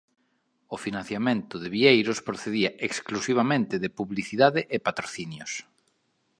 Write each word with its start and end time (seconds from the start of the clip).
O 0.75 0.77
financiamento 0.85 1.55
de 1.63 1.69
Vieiros 1.75 2.19
procedía 2.27 2.69
exclusivamente 2.89 3.75
de 3.83 3.93
publicidade 3.99 4.61
e 4.75 4.77
patrocinios. 4.87 5.51